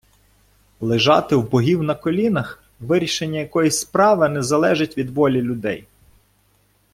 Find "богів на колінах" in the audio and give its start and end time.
1.51-2.63